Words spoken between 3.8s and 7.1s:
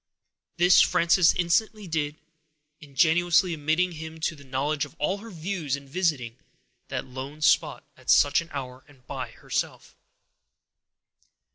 him to a knowledge of all her views in visiting that